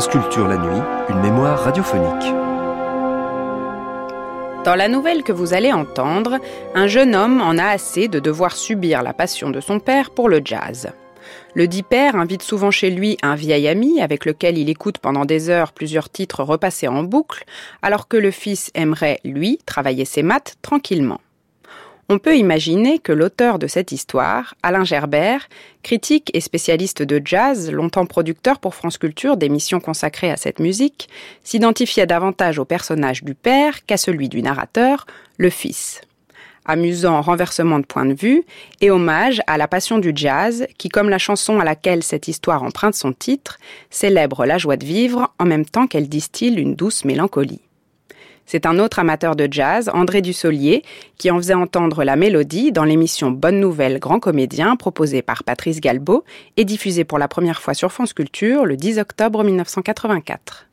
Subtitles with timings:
[0.00, 2.32] La nuit, une mémoire radiophonique.
[4.64, 6.38] Dans la nouvelle que vous allez entendre,
[6.74, 10.30] un jeune homme en a assez de devoir subir la passion de son père pour
[10.30, 10.90] le jazz.
[11.52, 15.26] Le dit père invite souvent chez lui un vieil ami avec lequel il écoute pendant
[15.26, 17.44] des heures plusieurs titres repassés en boucle,
[17.82, 21.20] alors que le fils aimerait, lui, travailler ses maths tranquillement.
[22.12, 25.48] On peut imaginer que l'auteur de cette histoire, Alain Gerbert,
[25.84, 31.08] critique et spécialiste de jazz, longtemps producteur pour France Culture d'émissions consacrées à cette musique,
[31.44, 36.00] s'identifiait davantage au personnage du père qu'à celui du narrateur, le fils.
[36.64, 38.42] Amusant renversement de point de vue
[38.80, 42.64] et hommage à la passion du jazz qui, comme la chanson à laquelle cette histoire
[42.64, 47.04] emprunte son titre, célèbre la joie de vivre en même temps qu'elle distille une douce
[47.04, 47.60] mélancolie.
[48.52, 50.82] C'est un autre amateur de jazz, André Dussolier,
[51.18, 55.80] qui en faisait entendre la mélodie dans l'émission Bonne Nouvelle Grand Comédien proposée par Patrice
[55.80, 56.24] Galbeau
[56.56, 60.66] et diffusée pour la première fois sur France Culture le 10 octobre 1984.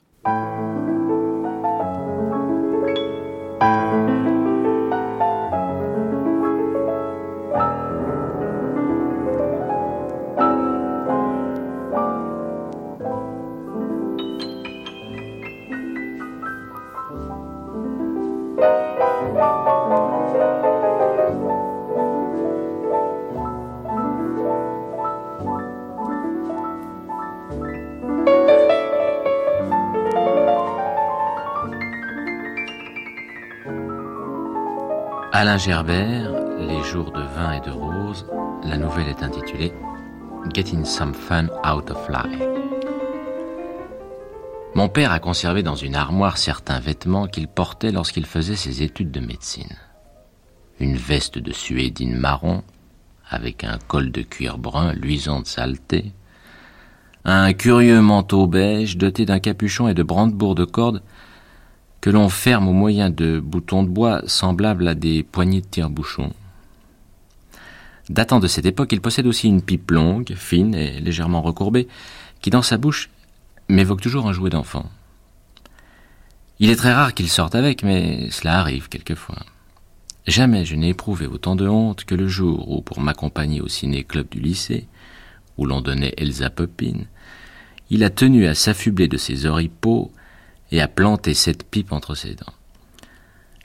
[35.39, 38.25] Alain Gerbert, Les jours de vin et de rose,
[38.63, 39.71] la nouvelle est intitulée
[40.51, 42.41] Getting Some Fun Out of Life.
[44.73, 49.11] Mon père a conservé dans une armoire certains vêtements qu'il portait lorsqu'il faisait ses études
[49.11, 49.77] de médecine.
[50.79, 52.63] Une veste de suédine marron,
[53.29, 56.13] avec un col de cuir brun luisant de saleté,
[57.25, 61.03] un curieux manteau beige doté d'un capuchon et de brandebourgs de corde
[62.01, 66.33] que l'on ferme au moyen de boutons de bois semblables à des poignées de tire-bouchons.
[68.09, 71.87] Datant de cette époque, il possède aussi une pipe longue, fine et légèrement recourbée,
[72.41, 73.09] qui dans sa bouche
[73.67, 74.89] m'évoque toujours un jouet d'enfant.
[76.59, 79.39] Il est très rare qu'il sorte avec, mais cela arrive quelquefois.
[80.25, 84.27] Jamais je n'ai éprouvé autant de honte que le jour où, pour m'accompagner au ciné-club
[84.29, 84.87] du lycée,
[85.57, 87.05] où l'on donnait Elsa Popine,
[87.89, 90.11] il a tenu à s'affubler de ses oripeaux
[90.71, 92.53] et a planté cette pipe entre ses dents.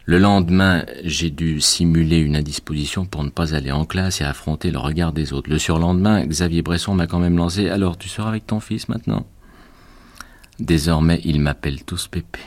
[0.05, 4.73] Le lendemain, j'ai dû simuler une indisposition pour ne pas aller en classe et affronter
[4.73, 5.49] le regard des autres.
[5.49, 9.27] Le surlendemain, Xavier Bresson m'a quand même lancé Alors, tu seras avec ton fils maintenant?
[10.59, 12.41] Désormais, ils m'appellent tous Pépé.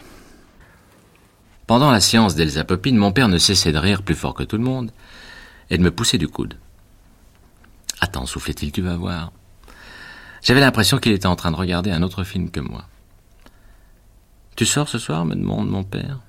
[1.65, 4.57] Pendant la séance d'Elsa Popine, mon père ne cessait de rire plus fort que tout
[4.57, 4.91] le monde
[5.69, 6.55] et de me pousser du coude.
[8.01, 9.31] Attends, soufflait-il, tu vas voir.
[10.43, 12.85] J'avais l'impression qu'il était en train de regarder un autre film que moi.
[14.55, 16.21] Tu sors ce soir me demande mon père.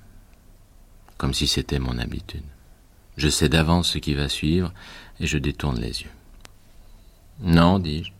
[1.17, 2.43] Comme si c'était mon habitude.
[3.17, 4.73] Je sais d'avance ce qui va suivre
[5.21, 6.11] et je détourne les yeux.
[7.41, 8.11] Non, dis-je.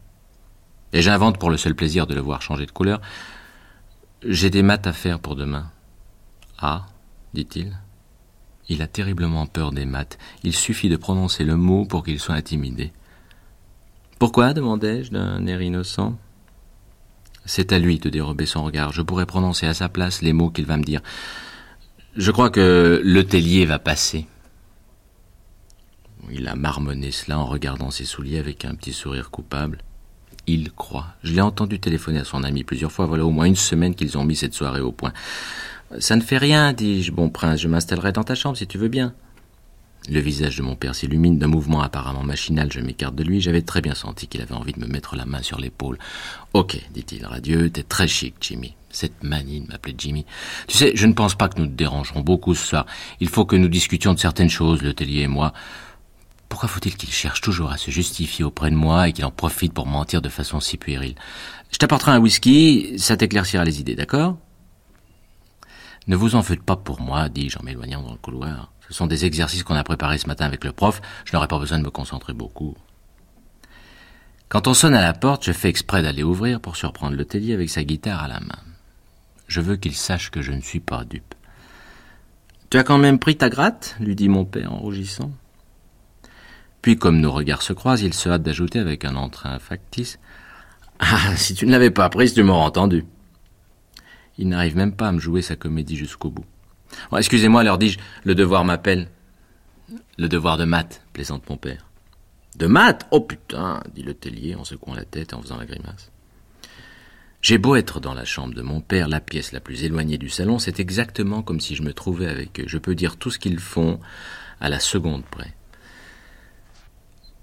[0.93, 3.01] Et j'invente pour le seul plaisir de le voir changer de couleur.
[4.23, 5.71] J'ai des maths à faire pour demain.
[6.59, 6.87] Ah,
[7.35, 7.77] dit-il.
[8.69, 10.19] Il a terriblement peur des maths.
[10.43, 12.93] Il suffit de prononcer le mot pour qu'il soit intimidé.
[14.19, 16.17] Pourquoi demandai-je d'un air innocent.
[17.47, 18.93] C'est à lui de dérober son regard.
[18.93, 21.01] Je pourrais prononcer à sa place les mots qu'il va me dire.
[22.17, 24.27] Je crois que le tellier va passer.
[26.31, 29.79] Il a marmonné cela en regardant ses souliers avec un petit sourire coupable.
[30.49, 31.07] Il croit.
[31.23, 33.07] Je l'ai entendu téléphoner à son ami plusieurs fois.
[33.07, 35.13] Voilà au moins une semaine qu'ils ont mis cette soirée au point.
[36.01, 37.13] Ça ne fait rien, dis-je.
[37.13, 39.15] Bon prince, je m'installerai dans ta chambre si tu veux bien.
[40.09, 42.73] Le visage de mon père s'illumine d'un mouvement apparemment machinal.
[42.73, 43.41] Je m'écarte de lui.
[43.41, 45.99] J'avais très bien senti qu'il avait envie de me mettre la main sur l'épaule.
[46.53, 48.75] Ok, dit-il radieux, t'es très chic, Jimmy.
[48.91, 50.25] Cette manie de m'appeler Jimmy.
[50.69, 52.87] Tu sais, je ne pense pas que nous te dérangerons beaucoup ce soir.
[53.21, 55.53] Il faut que nous discutions de certaines choses, le tellier et moi.
[56.49, 59.73] Pourquoi faut-il qu'il cherche toujours à se justifier auprès de moi et qu'il en profite
[59.73, 61.17] pour mentir de façon si puérile?
[61.73, 64.39] Je t'apporterai un whisky, ça t'éclaircira les idées, d'accord?
[66.07, 68.73] Ne vous en faites pas pour moi, dis-je en m'éloignant dans le couloir.
[68.89, 71.01] Ce sont des exercices qu'on a préparés ce matin avec le prof.
[71.25, 72.77] Je n'aurai pas besoin de me concentrer beaucoup.
[74.49, 77.55] Quand on sonne à la porte, je fais exprès d'aller ouvrir pour surprendre le tellier
[77.55, 78.63] avec sa guitare à la main.
[79.49, 81.35] Je veux qu'il sache que je ne suis pas dupe.
[82.71, 83.97] Tu as quand même pris ta gratte?
[84.01, 85.33] lui dit mon père en rougissant.
[86.83, 90.21] Puis, comme nos regards se croisent, il se hâte d'ajouter avec un entrain factice
[91.01, 93.05] Ah, si tu ne l'avais pas prise, tu m'aurais entendu.
[94.39, 96.45] Il n'arrive même pas à me jouer sa comédie jusqu'au bout.
[97.17, 99.09] Excusez-moi, leur dis-je, le devoir m'appelle.
[100.19, 101.87] Le devoir de maths, plaisante mon père.
[102.57, 105.67] De maths Oh putain, dit le tellier en secouant la tête et en faisant la
[105.67, 106.11] grimace.
[107.43, 110.29] J'ai beau être dans la chambre de mon père, la pièce la plus éloignée du
[110.29, 112.65] salon, c'est exactement comme si je me trouvais avec eux.
[112.67, 114.01] Je peux dire tout ce qu'ils font
[114.61, 115.55] à la seconde près.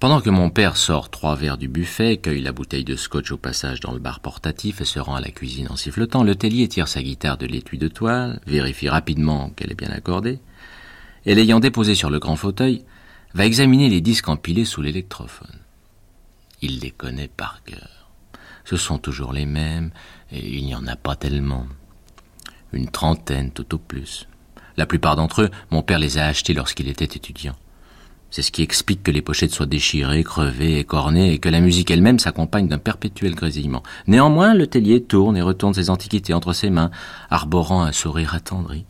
[0.04, 3.38] Pendant que mon père sort trois verres du buffet, cueille la bouteille de scotch au
[3.38, 6.68] passage dans le bar portatif et se rend à la cuisine en sifflotant, le tellier
[6.68, 10.42] tire sa guitare de l'étui de toile, vérifie rapidement qu'elle est bien accordée,
[11.26, 12.84] et l'ayant déposée sur le grand fauteuil,
[13.34, 15.62] va examiner les disques empilés sous l'électrophone.
[16.62, 18.12] Il les connaît par cœur.
[18.66, 19.92] Ce sont toujours les mêmes,
[20.34, 21.66] et il n'y en a pas tellement.
[22.74, 24.28] Une trentaine tout au plus.
[24.76, 27.56] La plupart d'entre eux, mon père les a achetés lorsqu'il était étudiant.
[28.34, 31.92] C'est ce qui explique que les pochettes soient déchirées, crevées, écornées, et que la musique
[31.92, 33.84] elle-même s'accompagne d'un perpétuel grésillement.
[34.08, 36.90] Néanmoins, le tellier tourne et retourne ses antiquités entre ses mains,
[37.30, 38.86] arborant un sourire attendri.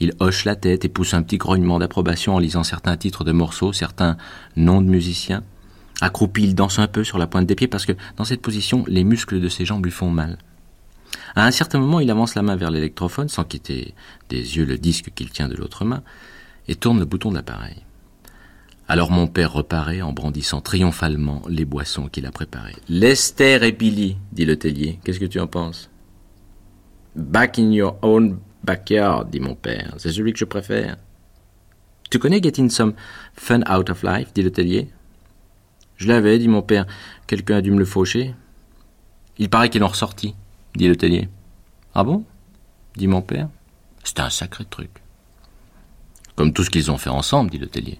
[0.00, 3.32] Il hoche la tête et pousse un petit grognement d'approbation en lisant certains titres de
[3.32, 4.16] morceaux, certains
[4.56, 5.42] noms de musiciens.
[6.00, 8.84] Accroupi, il danse un peu sur la pointe des pieds parce que, dans cette position,
[8.88, 10.38] les muscles de ses jambes lui font mal.
[11.36, 13.92] À un certain moment, il avance la main vers l'électrophone, sans quitter
[14.30, 16.02] des yeux le disque qu'il tient de l'autre main,
[16.68, 17.82] et tourne le bouton de l'appareil.
[18.90, 22.74] Alors mon père reparaît en brandissant triomphalement les boissons qu'il a préparées.
[22.88, 24.98] Lester et Billy, dit le tellier.
[25.04, 25.90] Qu'est-ce que tu en penses?
[27.14, 29.94] Back in your own backyard, dit mon père.
[29.98, 30.96] C'est celui que je préfère.
[32.10, 32.94] Tu connais Getting Some
[33.34, 34.50] Fun Out of Life, dit le.
[35.96, 36.86] Je l'avais, dit mon père.
[37.26, 38.34] Quelqu'un a dû me le faucher.
[39.36, 40.34] Il paraît qu'il en ressorti,
[40.74, 41.28] dit le tellier.
[41.94, 42.24] Ah bon?
[42.96, 43.50] Dit mon père.
[44.02, 44.90] C'était un sacré truc.
[46.36, 47.98] Comme tout ce qu'ils ont fait ensemble, dit le tellier.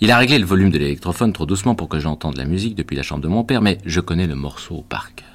[0.00, 2.96] Il a réglé le volume de l'électrophone trop doucement pour que j'entende la musique depuis
[2.96, 5.28] la chambre de mon père, mais je connais le morceau par cœur.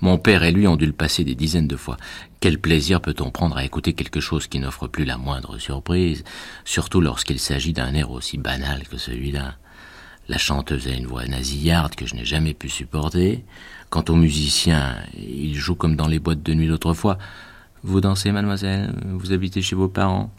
[0.00, 1.96] Mon père et lui ont dû le passer des dizaines de fois.
[2.40, 6.24] Quel plaisir peut-on prendre à écouter quelque chose qui n'offre plus la moindre surprise,
[6.64, 9.54] surtout lorsqu'il s'agit d'un air aussi banal que celui-là?
[10.28, 13.44] La chanteuse a une voix nasillarde que je n'ai jamais pu supporter.
[13.88, 17.16] Quant aux musiciens, ils jouent comme dans les boîtes de nuit d'autrefois.
[17.84, 18.92] Vous dansez, mademoiselle?
[19.06, 20.32] Vous habitez chez vos parents?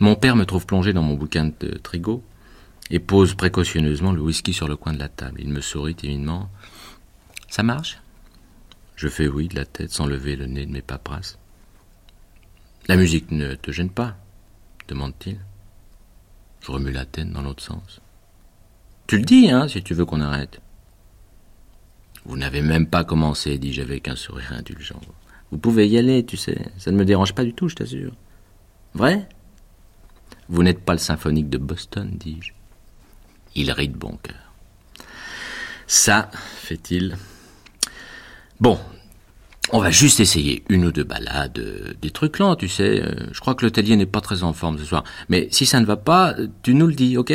[0.00, 2.22] Mon père me trouve plongé dans mon bouquin de trigo
[2.90, 5.40] et pose précautionneusement le whisky sur le coin de la table.
[5.40, 6.48] Il me sourit timidement.
[7.48, 7.98] Ça marche?
[8.96, 11.38] Je fais oui de la tête sans lever le nez de mes paperasses.
[12.88, 14.16] La musique ne te gêne pas?
[14.88, 15.38] demande-t-il.
[16.60, 18.00] Je remue la tête dans l'autre sens.
[19.06, 20.60] Tu le dis, hein, si tu veux qu'on arrête.
[22.24, 25.00] Vous n'avez même pas commencé, dis-je avec un sourire indulgent.
[25.50, 26.58] Vous pouvez y aller, tu sais.
[26.78, 28.12] Ça ne me dérange pas du tout, je t'assure.
[28.94, 29.28] Vrai?
[30.48, 32.52] Vous n'êtes pas le symphonique de Boston, dis-je.
[33.58, 34.52] Il rit de bon cœur.
[35.88, 37.16] Ça, fait-il.
[38.60, 38.78] Bon,
[39.72, 43.02] on va juste essayer une ou deux balades, euh, des trucs lents, tu sais.
[43.02, 45.02] Euh, je crois que l'hôtelier n'est pas très en forme ce soir.
[45.28, 47.32] Mais si ça ne va pas, tu nous le dis, ok?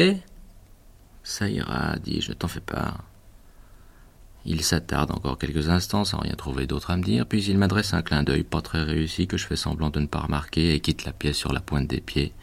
[1.24, 3.00] Ça ira, dis-je, ne t'en fais pas.
[4.46, 7.94] Il s'attarde encore quelques instants sans rien trouver d'autre à me dire, puis il m'adresse
[7.94, 10.80] un clin d'œil pas très réussi que je fais semblant de ne pas remarquer et
[10.80, 12.34] quitte la pièce sur la pointe des pieds,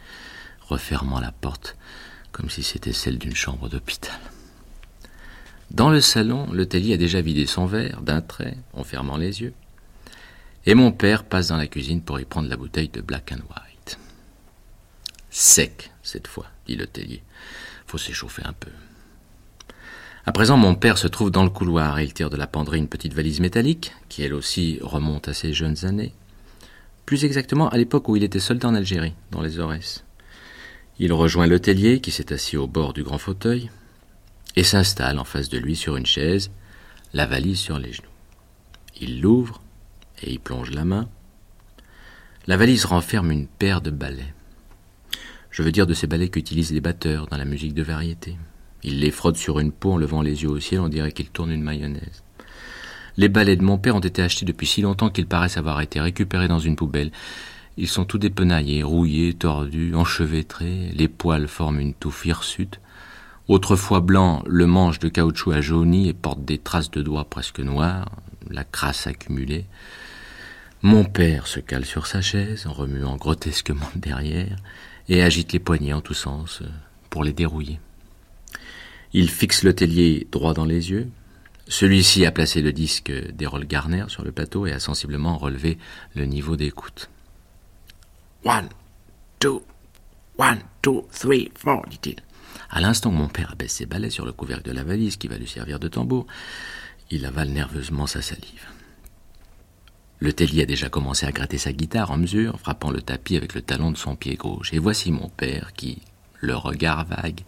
[0.67, 1.75] refermant la porte
[2.31, 4.19] comme si c'était celle d'une chambre d'hôpital.
[5.71, 9.53] Dans le salon, le a déjà vidé son verre d'un trait, en fermant les yeux,
[10.65, 13.43] et mon père passe dans la cuisine pour y prendre la bouteille de black and
[13.49, 13.97] white.
[15.29, 17.23] Sec, cette fois, dit le tellier.
[17.87, 18.69] Faut s'échauffer un peu.
[20.25, 22.77] À présent, mon père se trouve dans le couloir et il tire de la penderie
[22.77, 26.13] une petite valise métallique, qui elle aussi remonte à ses jeunes années.
[27.05, 30.03] Plus exactement à l'époque où il était soldat en Algérie, dans les Aurès.
[30.99, 33.69] Il rejoint l'hôtelier qui s'est assis au bord du grand fauteuil
[34.55, 36.51] et s'installe en face de lui sur une chaise,
[37.13, 38.07] la valise sur les genoux.
[38.99, 39.61] Il l'ouvre
[40.21, 41.09] et y plonge la main.
[42.47, 44.33] La valise renferme une paire de balais.
[45.49, 48.37] Je veux dire de ces balais qu'utilisent les batteurs dans la musique de variété.
[48.83, 51.29] Il les frotte sur une peau en levant les yeux au ciel, on dirait qu'il
[51.29, 52.23] tourne une mayonnaise.
[53.17, 55.99] Les balais de mon père ont été achetés depuis si longtemps qu'ils paraissent avoir été
[55.99, 57.11] récupérés dans une poubelle,
[57.77, 62.79] ils sont tout dépenaillés, rouillés, tordus, enchevêtrés, les poils forment une touffe hirsute.
[63.47, 67.59] Autrefois blanc, le manche de caoutchouc a jauni et porte des traces de doigts presque
[67.59, 68.11] noires,
[68.49, 69.65] la crasse accumulée.
[70.81, 74.57] Mon père se cale sur sa chaise en remuant grotesquement derrière
[75.09, 76.67] et agite les poignets en tous sens euh,
[77.09, 77.79] pour les dérouiller.
[79.13, 81.09] Il fixe le tellier droit dans les yeux.
[81.67, 85.77] Celui-ci a placé le disque d'Errol Garner sur le plateau et a sensiblement relevé
[86.15, 87.09] le niveau d'écoute.
[88.43, 88.69] One,
[89.39, 89.61] two,
[90.37, 92.15] one, two, three, four, dit-il.
[92.71, 95.27] À l'instant où mon père abaisse ses balais sur le couvercle de la valise qui
[95.27, 96.25] va lui servir de tambour,
[97.11, 98.65] il avale nerveusement sa salive.
[100.19, 103.53] Le tellier a déjà commencé à gratter sa guitare en mesure, frappant le tapis avec
[103.53, 104.73] le talon de son pied gauche.
[104.73, 106.01] Et voici mon père qui,
[106.39, 107.41] le regard vague,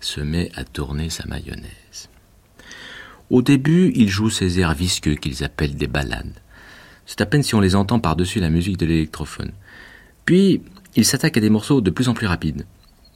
[0.00, 2.08] se met à tourner sa mayonnaise.
[3.30, 6.40] Au début, il joue ces airs visqueux qu'ils appellent des ballades.
[7.06, 9.52] C'est à peine si on les entend par-dessus la musique de l'électrophone.
[10.24, 10.62] Puis,
[10.96, 12.66] il s'attaque à des morceaux de plus en plus rapides.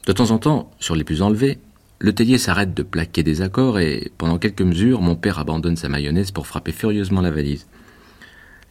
[0.06, 1.58] De temps en temps, sur les plus enlevés,
[2.00, 5.88] le tellier s'arrête de plaquer des accords et, pendant quelques mesures, mon père abandonne sa
[5.88, 7.66] mayonnaise pour frapper furieusement la valise.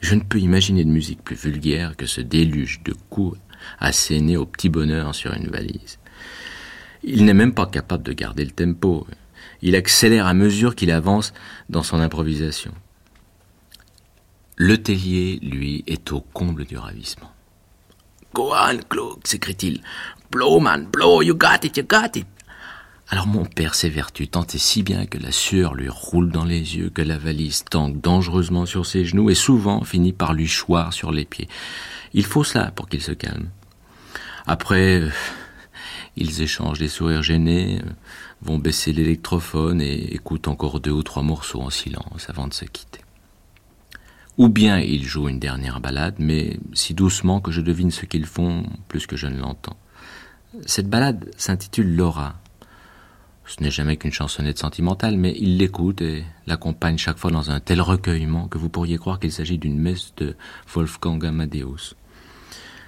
[0.02, 3.38] Je ne peux imaginer de musique plus vulgaire que ce déluge de coups
[3.80, 5.98] assénés au petit bonheur sur une valise.
[7.04, 9.08] Il n'est même pas capable de garder le tempo.
[9.62, 11.34] Il accélère à mesure qu'il avance
[11.70, 12.72] dans son improvisation.
[14.56, 17.32] Le tellier, lui, est au comble du ravissement.
[18.38, 19.82] Go on, Claude, s'écrie-t-il.
[20.30, 22.28] Blow, man, blow, you got it, you got it.
[23.10, 26.78] Alors mon père s'évertue tant et si bien que la sueur lui roule dans les
[26.78, 30.94] yeux, que la valise tangue dangereusement sur ses genoux et souvent finit par lui choir
[30.94, 31.48] sur les pieds.
[32.14, 33.50] Il faut cela pour qu'il se calme.
[34.46, 35.10] Après, euh,
[36.16, 37.90] ils échangent des sourires gênés, euh,
[38.44, 42.66] vont baisser l'électrophone et écoutent encore deux ou trois morceaux en silence avant de se
[42.66, 43.02] quitter.
[44.38, 48.26] Ou bien ils jouent une dernière balade, mais si doucement que je devine ce qu'ils
[48.26, 49.78] font plus que je ne l'entends.
[50.66, 52.36] Cette balade s'intitule Laura,
[53.48, 57.62] ce n'est jamais qu'une chansonnette sentimentale, mais il l'écoute et l'accompagne chaque fois dans un
[57.62, 60.36] tel recueillement que vous pourriez croire qu'il s'agit d'une messe de
[60.74, 61.96] Wolfgang Amadeus.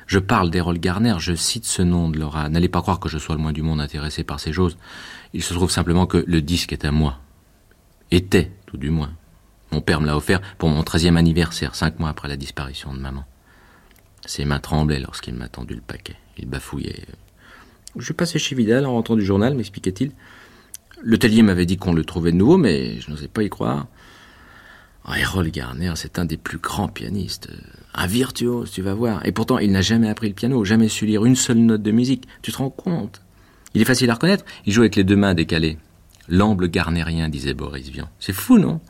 [0.05, 2.49] Je parle d'Errol Garner, je cite ce nom de Laura.
[2.49, 4.77] N'allez pas croire que je sois le moins du monde intéressé par ces choses.
[5.33, 7.19] Il se trouve simplement que le disque est à moi.
[8.11, 9.13] Était, tout du moins.
[9.71, 12.99] Mon père me l'a offert pour mon treizième anniversaire, cinq mois après la disparition de
[12.99, 13.25] maman.
[14.25, 16.15] Ses mains tremblaient lorsqu'il m'a tendu le paquet.
[16.37, 17.05] Il bafouillait.
[17.95, 20.11] Je passais chez Vidal en rentrant du journal, m'expliquait-il.
[21.01, 23.87] Le m'avait dit qu'on le trouvait de nouveau, mais je n'osais pas y croire.
[25.07, 27.49] Oh, Garner, c'est un des plus grands pianistes.
[27.95, 29.25] Un virtuose, tu vas voir.
[29.25, 31.91] Et pourtant, il n'a jamais appris le piano, jamais su lire une seule note de
[31.91, 32.27] musique.
[32.41, 33.21] Tu te rends compte?
[33.73, 34.45] Il est facile à reconnaître.
[34.65, 35.77] Il joue avec les deux mains décalées.
[36.27, 38.09] L'amble garnérien, disait Boris Vian.
[38.19, 38.81] C'est fou, non?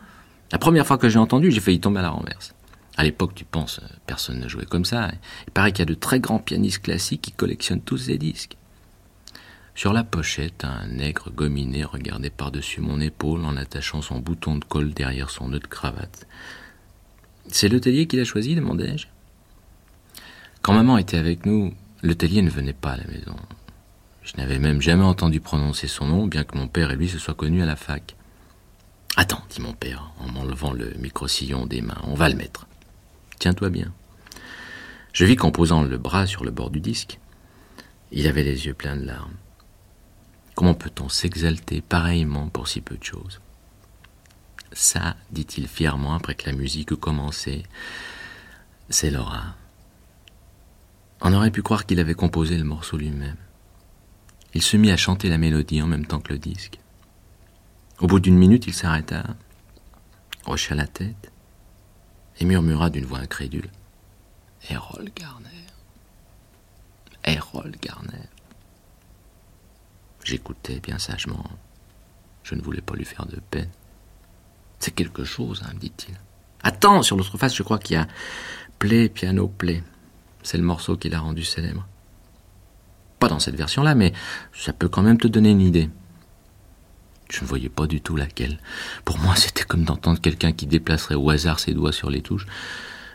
[0.51, 2.56] La première fois que j'ai entendu, j'ai failli tomber à la renverse.
[2.98, 5.12] À l'époque, tu penses, personne ne jouait comme ça.
[5.48, 8.58] Il paraît qu'il y a de très grands pianistes classiques qui collectionnent tous ces disques.
[9.75, 14.65] Sur la pochette, un nègre gominé regardait par-dessus mon épaule en attachant son bouton de
[14.65, 16.27] colle derrière son nœud de cravate.
[17.48, 19.08] C'est le tellier qui l'a choisi demandai-je.
[20.62, 23.36] Quand maman était avec nous, le tellier ne venait pas à la maison.
[24.24, 27.18] Je n'avais même jamais entendu prononcer son nom, bien que mon père et lui se
[27.18, 28.18] soient connus à la fac.
[29.21, 32.67] Attends, dit mon père, en m'enlevant le micro-sillon des mains, on va le mettre.
[33.38, 33.91] Tiens-toi bien.
[35.11, 37.19] Je vis qu'en posant le bras sur le bord du disque,
[38.13, 39.35] il avait les yeux pleins de larmes.
[40.55, 43.41] Comment peut-on s'exalter pareillement pour si peu de choses?
[44.71, 47.63] Ça, dit-il fièrement après que la musique eut commencé,
[48.89, 49.57] c'est Laura.
[51.19, 53.35] On aurait pu croire qu'il avait composé le morceau lui-même.
[54.53, 56.79] Il se mit à chanter la mélodie en même temps que le disque.
[58.00, 59.24] Au bout d'une minute, il s'arrêta,
[60.46, 61.32] hocha la tête
[62.39, 63.70] et murmura d'une voix incrédule
[64.70, 65.65] Errol Garner.
[67.25, 68.29] Errol Garner.
[70.24, 71.44] J'écoutais bien sagement.
[72.44, 73.70] Je ne voulais pas lui faire de peine.
[74.79, 76.15] C'est quelque chose, hein, me dit-il.
[76.63, 78.08] Attends, sur l'autre face, je crois qu'il y a
[78.79, 79.84] Play, piano, play.
[80.41, 81.86] C'est le morceau qui l'a rendu célèbre.
[83.20, 84.13] Pas dans cette version-là, mais
[84.53, 85.89] ça peut quand même te donner une idée.
[87.39, 88.60] Je ne voyais pas du tout laquelle.
[89.05, 92.46] Pour moi, c'était comme d'entendre quelqu'un qui déplacerait au hasard ses doigts sur les touches.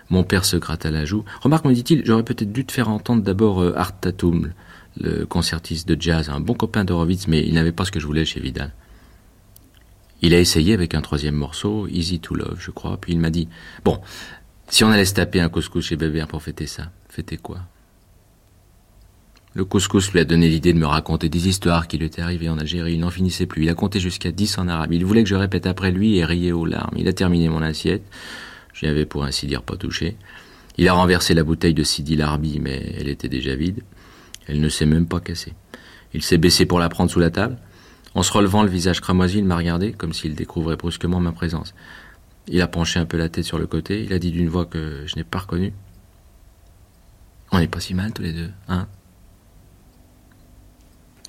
[0.09, 1.26] Mon père se gratta la joue.
[1.43, 4.54] Remarque, me dit-il, j'aurais peut-être dû te faire entendre d'abord euh, Art Tatum,
[4.99, 8.07] le concertiste de jazz, un bon copain d'Horowitz, mais il n'avait pas ce que je
[8.07, 8.73] voulais chez Vidal.
[10.23, 13.31] Il a essayé avec un troisième morceau, Easy to Love, je crois, puis il m'a
[13.31, 13.49] dit
[13.85, 14.00] Bon,
[14.69, 17.59] si on allait se taper un couscous chez Bébert pour fêter ça, fêter quoi?
[19.54, 22.49] Le couscous lui a donné l'idée de me raconter des histoires qui lui étaient arrivées
[22.49, 22.94] en Algérie.
[22.94, 23.62] Il n'en finissait plus.
[23.62, 24.92] Il a compté jusqu'à dix en arabe.
[24.92, 26.96] Il voulait que je répète après lui et riait aux larmes.
[26.96, 28.02] Il a terminé mon assiette.
[28.73, 30.16] J'y avais pour ainsi dire pas touché.
[30.76, 33.82] Il a renversé la bouteille de Sidi Larbi, mais elle était déjà vide.
[34.49, 35.52] Elle ne s'est même pas cassée.
[36.14, 37.56] Il s'est baissé pour la prendre sous la table.
[38.14, 41.75] En se relevant le visage cramoisi, il m'a regardé, comme s'il découvrait brusquement ma présence.
[42.49, 44.66] Il a penché un peu la tête sur le côté, il a dit d'une voix
[44.66, 45.73] que je n'ai pas reconnue.
[47.52, 48.88] On n'est pas si mal tous les deux, hein?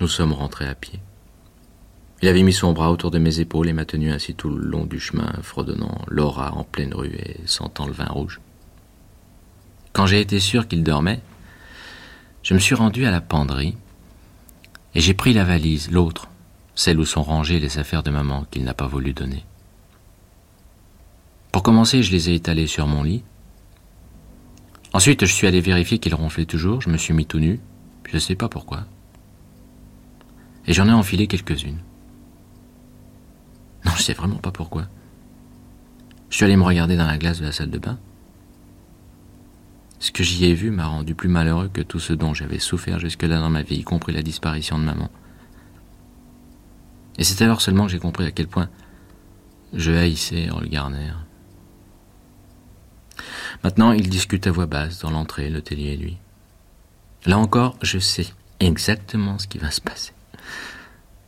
[0.02, 1.00] Nous sommes rentrés à pied.
[2.22, 4.64] Il avait mis son bras autour de mes épaules et m'a tenu ainsi tout le
[4.64, 8.40] long du chemin, fredonnant l'aura en pleine rue et sentant le vin rouge.
[9.94, 11.22] Quand j'ai été sûr qu'il dormait,
[12.44, 13.78] je me suis rendu à la penderie
[14.94, 16.30] et j'ai pris la valise, l'autre,
[16.74, 19.46] celle où sont rangées les affaires de maman qu'il n'a pas voulu donner.
[21.52, 23.24] Pour commencer, je les ai étalées sur mon lit,
[24.96, 27.60] Ensuite, je suis allé vérifier qu'il ronflait toujours, je me suis mis tout nu,
[28.08, 28.86] je ne sais pas pourquoi.
[30.68, 31.80] Et j'en ai enfilé quelques-unes.
[33.86, 34.88] Non, je sais vraiment pas pourquoi.
[36.30, 38.00] Je suis allé me regarder dans la glace de la salle de bain.
[40.00, 43.00] Ce que j'y ai vu m'a rendu plus malheureux que tout ce dont j'avais souffert
[43.00, 45.10] jusque-là dans ma vie, y compris la disparition de maman.
[47.18, 48.70] Et c'est alors seulement que j'ai compris à quel point
[49.74, 51.14] je haïssais Earl Garner.
[53.64, 56.18] Maintenant, il discute à voix basse dans l'entrée, le l'hôtelier et lui.
[57.26, 58.28] Là encore, je sais
[58.60, 60.15] exactement ce qui va se passer.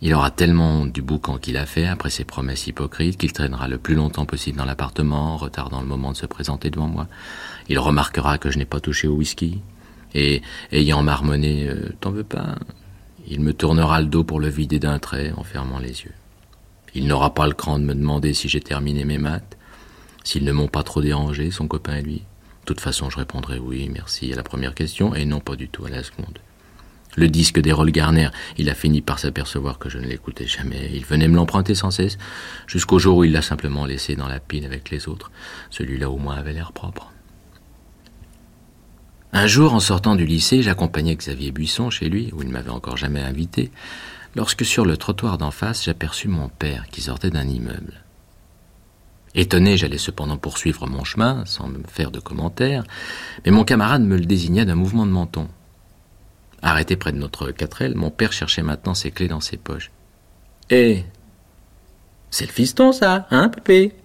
[0.02, 3.80] Il aura tellement du boucan qu'il a fait après ses promesses hypocrites qu'il traînera le
[3.80, 7.08] plus longtemps possible dans l'appartement, retardant le moment de se présenter devant moi.
[7.68, 9.62] Il remarquera que je n'ai pas touché au whisky,
[10.14, 12.56] et, ayant marmonné euh, T'en veux pas?
[13.28, 16.14] Il me tournera le dos pour le vider d'un trait en fermant les yeux.
[16.94, 19.58] Il n'aura pas le cran de me demander si j'ai terminé mes maths,
[20.24, 22.18] s'ils ne m'ont pas trop dérangé, son copain et lui.
[22.62, 25.68] De toute façon, je répondrai oui, merci à la première question, et non pas du
[25.68, 26.40] tout à la seconde.
[27.16, 30.92] Le disque d'Errol Garner, il a fini par s'apercevoir que je ne l'écoutais jamais.
[30.94, 32.18] Il venait me l'emprunter sans cesse,
[32.68, 35.32] jusqu'au jour où il l'a simplement laissé dans la pile avec les autres.
[35.70, 37.12] Celui-là au moins avait l'air propre.
[39.34, 42.70] Un jour, en sortant du lycée, j'accompagnais Xavier Buisson chez lui, où il ne m'avait
[42.70, 43.72] encore jamais invité,
[44.36, 48.04] lorsque sur le trottoir d'en face, j'aperçus mon père qui sortait d'un immeuble.
[49.36, 52.84] Étonné, j'allais cependant poursuivre mon chemin, sans me faire de commentaires,
[53.46, 55.48] mais mon camarade me le désigna d'un mouvement de menton.
[56.62, 59.92] Arrêté près de notre quatrelle, mon père cherchait maintenant ses clés dans ses poches.
[60.70, 61.04] Eh
[62.30, 63.96] C'est le fiston, ça, hein, Pépé?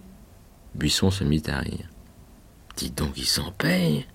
[0.74, 1.88] Buisson se mit à rire.
[2.76, 4.06] Dis donc, il s'en paye.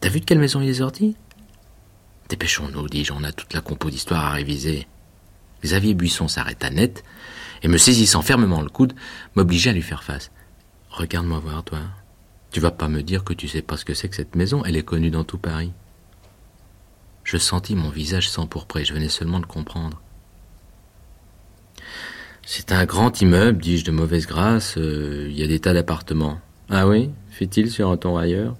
[0.00, 1.16] T'as vu de quelle maison il est sorti?
[2.28, 4.86] Dépêchons-nous, dis-je, on a toute la compo d'histoire à réviser.
[5.62, 7.04] Xavier Buisson s'arrêta net
[7.62, 8.94] et, me saisissant fermement le coude,
[9.34, 10.30] m'obligeait à lui faire face.
[10.90, 11.80] Regarde-moi voir, toi.
[12.50, 14.64] Tu vas pas me dire que tu sais pas ce que c'est que cette maison,
[14.64, 15.72] elle est connue dans tout Paris.
[17.24, 20.00] Je sentis mon visage s'empourprer, je venais seulement de comprendre.
[22.46, 26.38] C'est un grand immeuble, dis-je de mauvaise grâce, euh, il y a des tas d'appartements.
[26.68, 27.10] Ah oui?
[27.30, 28.54] Fait-il sur un ton ailleurs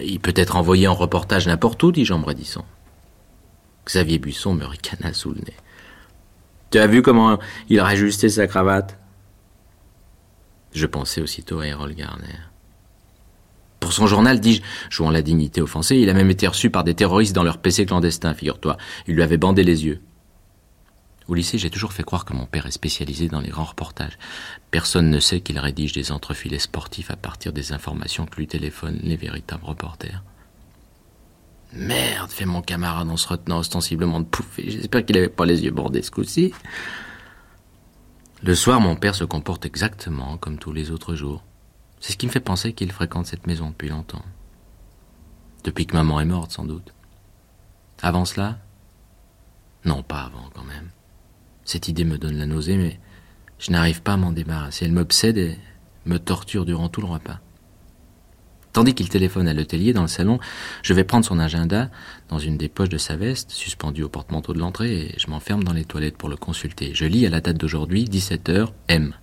[0.00, 2.64] Il peut être envoyé en reportage n'importe où, dis-je en bredissant.
[3.84, 5.56] Xavier Buisson me ricana sous le nez.
[6.70, 8.98] Tu as vu comment il a rajusté sa cravate?
[10.72, 12.38] Je pensais aussitôt à Errol Garner.
[13.82, 16.94] Pour son journal, dis-je, jouant la dignité offensée, il a même été reçu par des
[16.94, 18.76] terroristes dans leur PC clandestin, figure-toi.
[19.08, 20.00] Il lui avait bandé les yeux.
[21.26, 24.16] Au lycée, j'ai toujours fait croire que mon père est spécialisé dans les grands reportages.
[24.70, 29.00] Personne ne sait qu'il rédige des entrefilets sportifs à partir des informations que lui téléphonent
[29.02, 30.22] les véritables reporters.
[31.72, 34.70] Merde, fait mon camarade en se retenant ostensiblement de pouffer.
[34.70, 36.54] J'espère qu'il n'avait pas les yeux bordés ce coup-ci.
[38.44, 41.42] Le soir, mon père se comporte exactement comme tous les autres jours.
[42.02, 44.24] C'est ce qui me fait penser qu'il fréquente cette maison depuis longtemps.
[45.62, 46.92] Depuis que maman est morte, sans doute.
[48.02, 48.58] Avant cela
[49.84, 50.90] Non, pas avant quand même.
[51.64, 52.98] Cette idée me donne la nausée, mais
[53.60, 54.84] je n'arrive pas à m'en débarrasser.
[54.84, 55.56] Elle m'obsède et
[56.04, 57.38] me torture durant tout le repas.
[58.72, 60.40] Tandis qu'il téléphone à l'hôtelier dans le salon,
[60.82, 61.88] je vais prendre son agenda
[62.28, 65.62] dans une des poches de sa veste, suspendue au porte-manteau de l'entrée, et je m'enferme
[65.62, 66.94] dans les toilettes pour le consulter.
[66.94, 69.14] Je lis à la date d'aujourd'hui, 17h, M.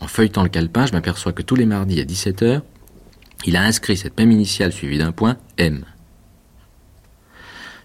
[0.00, 2.62] En feuilletant le calepin, je m'aperçois que tous les mardis à 17h,
[3.44, 5.84] il a inscrit cette même initiale suivie d'un point M.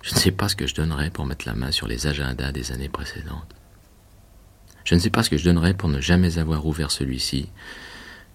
[0.02, 2.52] Je ne sais pas ce que je donnerais pour mettre la main sur les agendas
[2.52, 3.56] des années précédentes.
[4.84, 7.50] Je ne sais pas ce que je donnerais pour ne jamais avoir ouvert celui-ci,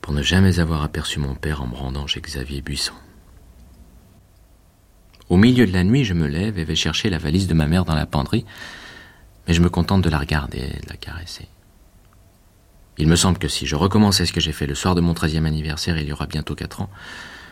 [0.01, 2.95] pour ne jamais avoir aperçu mon père en me rendant chez Xavier Buisson.
[5.29, 7.67] Au milieu de la nuit, je me lève et vais chercher la valise de ma
[7.67, 8.45] mère dans la penderie,
[9.49, 11.49] mais je me contente de la regarder et de la caresser.
[12.99, 15.15] Il me semble que si je recommençais ce que j'ai fait le soir de mon
[15.15, 16.91] treizième anniversaire, il y aura bientôt quatre ans,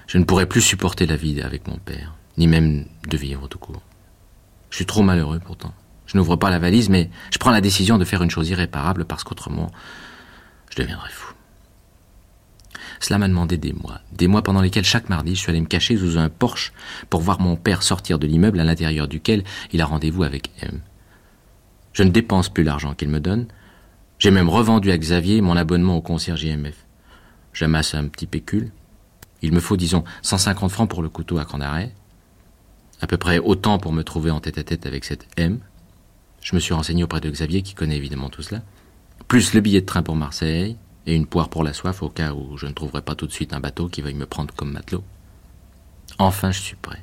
[0.07, 3.59] je ne pourrais plus supporter la vie avec mon père, ni même de vivre tout
[3.59, 3.83] court.
[4.71, 5.75] Je suis trop malheureux pourtant.
[6.07, 9.05] Je n'ouvre pas la valise, mais je prends la décision de faire une chose irréparable
[9.05, 9.71] parce qu'autrement,
[10.71, 11.35] je deviendrais fou.
[13.01, 15.67] Cela m'a demandé des mois, des mois pendant lesquels chaque mardi je suis allé me
[15.67, 16.73] cacher sous un porche
[17.11, 20.81] pour voir mon père sortir de l'immeuble à l'intérieur duquel il a rendez-vous avec M.
[21.93, 23.47] Je ne dépense plus l'argent qu'il me donne,
[24.19, 26.87] j'ai même revendu à Xavier mon abonnement au concierge IMF.
[27.53, 28.71] J'amasse un petit pécule.
[29.43, 31.93] Il me faut, disons, 150 francs pour le couteau à cran d'arrêt.
[33.01, 35.59] À peu près autant pour me trouver en tête à tête avec cette M.
[36.41, 38.63] Je me suis renseigné auprès de Xavier, qui connaît évidemment tout cela.
[39.29, 42.33] Plus le billet de train pour Marseille, et une poire pour la soif au cas
[42.33, 44.73] où je ne trouverai pas tout de suite un bateau qui veuille me prendre comme
[44.73, 45.05] matelot.
[46.19, 47.03] Enfin, je suis prêt.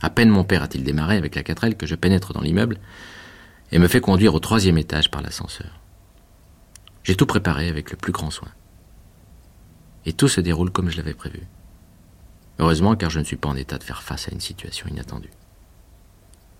[0.00, 2.78] À peine mon père a-t-il démarré avec la quatrelle que je pénètre dans l'immeuble
[3.74, 5.80] et me fais conduire au troisième étage par l'ascenseur.
[7.02, 8.48] J'ai tout préparé avec le plus grand soin.
[10.06, 11.40] Et tout se déroule comme je l'avais prévu.
[12.60, 15.32] Heureusement car je ne suis pas en état de faire face à une situation inattendue.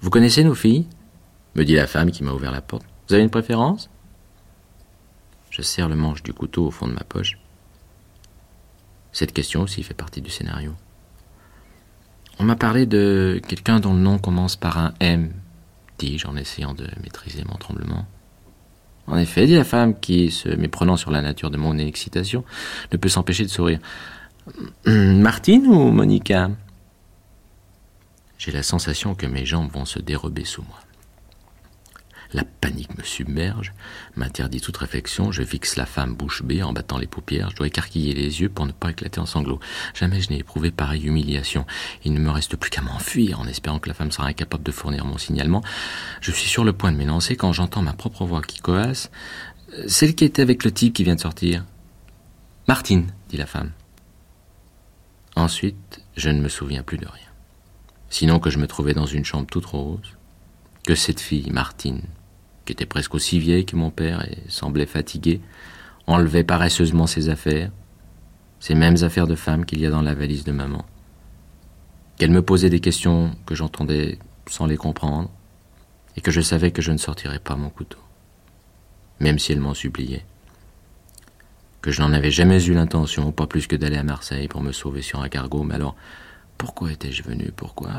[0.00, 0.88] Vous connaissez nos filles?
[1.55, 2.85] Me dit la femme qui m'a ouvert la porte.
[3.07, 3.90] Vous avez une préférence?
[5.50, 7.38] Je serre le manche du couteau au fond de ma poche.
[9.12, 10.74] Cette question aussi fait partie du scénario.
[12.40, 15.33] On m'a parlé de quelqu'un dont le nom commence par un M,
[15.98, 18.07] dis-je en essayant de maîtriser mon tremblement.
[19.07, 22.44] En effet, dit la femme, qui, se méprenant sur la nature de mon excitation,
[22.92, 23.78] ne peut s'empêcher de sourire.
[24.87, 26.50] Martine ou Monica?
[28.38, 30.84] J'ai la sensation que mes jambes vont se dérober sous moi.
[32.35, 33.73] La panique me submerge,
[34.16, 37.68] m'interdit toute réflexion, je fixe la femme bouche bée en battant les paupières, je dois
[37.68, 39.61] écarquiller les yeux pour ne pas éclater en sanglots.
[39.94, 41.64] Jamais je n'ai éprouvé pareille humiliation.
[42.05, 44.73] Il ne me reste plus qu'à m'enfuir en espérant que la femme sera incapable de
[44.73, 45.62] fournir mon signalement.
[46.20, 49.12] Je suis sur le point de m'élancer quand j'entends ma propre voix qui coasse.
[49.87, 51.64] Celle qui était avec le type qui vient de sortir.
[52.66, 53.70] Martine, dit la femme.
[55.37, 57.29] Ensuite, je ne me souviens plus de rien.
[58.11, 60.16] Sinon que je me trouvais dans une chambre toute rose,
[60.85, 62.03] que cette fille, Martine,
[62.64, 65.40] qui était presque aussi vieille que mon père et semblait fatiguée,
[66.07, 67.70] enlevait paresseusement ses affaires,
[68.61, 70.85] ces mêmes affaires de femme qu'il y a dans la valise de maman.
[72.16, 75.31] Qu'elle me posait des questions que j'entendais sans les comprendre,
[76.16, 77.98] et que je savais que je ne sortirais pas mon couteau,
[79.20, 80.24] même si elle m'en suppliait.
[81.83, 84.72] Que je n'en avais jamais eu l'intention, pas plus que d'aller à Marseille pour me
[84.72, 85.96] sauver sur un cargo, mais alors,
[86.57, 87.50] pourquoi étais-je venu?
[87.55, 87.90] Pourquoi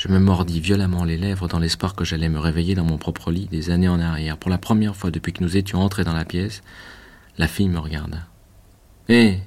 [0.00, 3.30] je me mordis violemment les lèvres dans l'espoir que j'allais me réveiller dans mon propre
[3.30, 4.38] lit des années en arrière.
[4.38, 6.62] Pour la première fois depuis que nous étions entrés dans la pièce,
[7.36, 8.16] la fille me regarda.
[9.10, 9.40] Hé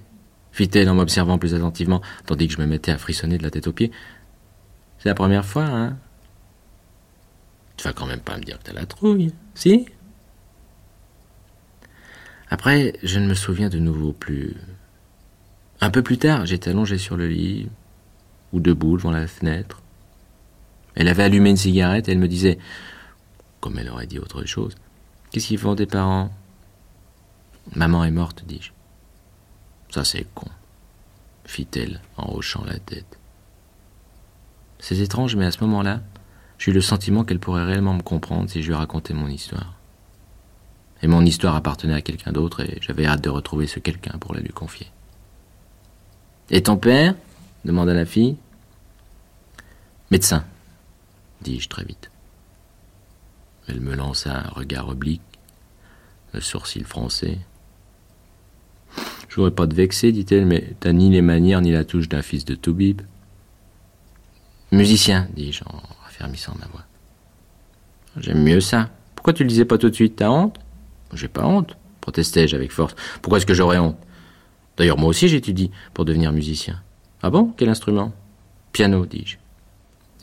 [0.52, 3.66] fit-elle en m'observant plus attentivement, tandis que je me mettais à frissonner de la tête
[3.66, 3.92] aux pieds.
[5.00, 5.98] C'est la première fois, hein
[7.76, 9.88] Tu vas quand même pas me dire que t'as la trouille, si
[12.52, 14.56] Après, je ne me souviens de nouveau plus.
[15.82, 17.70] Un peu plus tard, j'étais allongé sur le lit,
[18.52, 19.83] ou debout devant la fenêtre,
[20.96, 22.58] elle avait allumé une cigarette et elle me disait,
[23.60, 24.76] comme elle aurait dit autre chose,
[25.32, 26.30] Qu'est-ce qu'ils font tes parents?
[27.76, 28.72] Maman est morte, dis-je.
[29.90, 30.48] Ça c'est con,
[31.46, 33.18] fit-elle en hochant la tête.
[34.78, 36.02] C'est étrange, mais à ce moment-là,
[36.68, 39.74] eu le sentiment qu'elle pourrait réellement me comprendre si je lui racontais mon histoire.
[41.02, 44.34] Et mon histoire appartenait à quelqu'un d'autre et j'avais hâte de retrouver ce quelqu'un pour
[44.34, 44.88] la lui confier.
[46.50, 47.16] Et ton père?
[47.66, 48.38] demanda la fille.
[50.12, 50.46] Médecin,
[51.44, 52.10] dis-je très vite.
[53.68, 55.22] Elle me lança un regard oblique,
[56.34, 57.38] le sourcil français.
[59.30, 62.22] Je voudrais pas te vexer, dit-elle, mais t'as ni les manières ni la touche d'un
[62.22, 63.02] fils de Toubib.
[64.72, 66.84] Musicien, dis-je en raffermissant ma voix.
[68.18, 68.90] J'aime mieux ça.
[69.16, 70.18] Pourquoi tu le disais pas tout de suite?
[70.18, 70.60] T'as honte?
[71.14, 72.96] J'ai pas honte, protestai-je avec force.
[73.22, 73.98] Pourquoi est-ce que j'aurais honte?
[74.78, 76.82] D'ailleurs, moi aussi j'étudie pour devenir musicien.
[77.22, 77.54] Ah bon?
[77.56, 78.12] Quel instrument?
[78.72, 79.38] Piano, dis-je.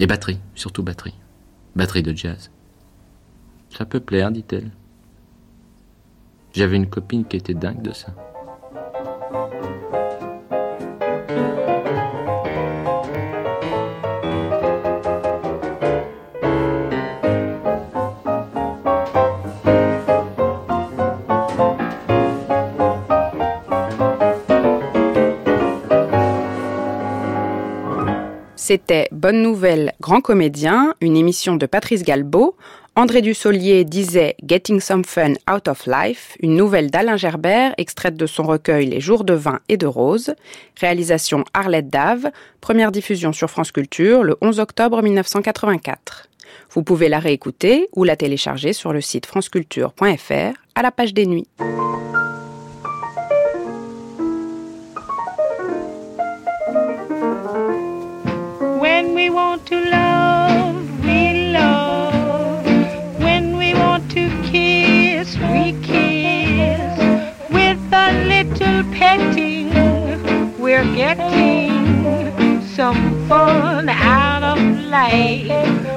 [0.01, 1.15] Et batterie, surtout batterie.
[1.77, 2.51] Batterie de jazz.
[3.69, 4.71] Ça peut plaire, dit-elle.
[6.55, 8.15] J'avais une copine qui était dingue de ça.
[28.71, 32.55] C'était Bonne Nouvelle, Grand Comédien, une émission de Patrice Galbeau.
[32.95, 38.27] André Dussolier disait Getting Some Fun Out of Life, une nouvelle d'Alain Gerbert, extraite de
[38.27, 40.37] son recueil Les Jours de vin et de rose.
[40.81, 42.31] Réalisation Arlette Dave,
[42.61, 46.29] première diffusion sur France Culture le 11 octobre 1984.
[46.71, 51.27] Vous pouvez la réécouter ou la télécharger sur le site franceculture.fr à la page des
[51.27, 51.49] nuits.
[59.61, 62.65] Want to love, we love.
[63.19, 66.99] When we want to kiss, we kiss.
[67.51, 69.71] With a little petting,
[70.59, 75.91] we're getting some fun out of life.